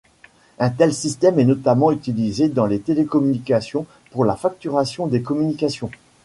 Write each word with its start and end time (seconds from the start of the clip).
Un 0.57 0.71
tel 0.71 0.95
système 0.95 1.37
est 1.39 1.45
notamment 1.45 1.91
utilisé 1.91 2.49
dans 2.49 2.65
les 2.65 2.79
télécommunications, 2.79 3.85
pour 4.09 4.25
la 4.25 4.35
facturation 4.35 5.05
des 5.05 5.21
communications. 5.21 5.91